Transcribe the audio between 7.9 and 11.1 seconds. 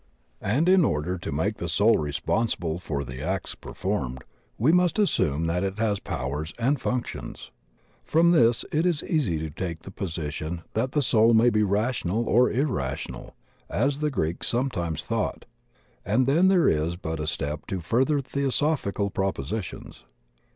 From this it is easy to take the position that the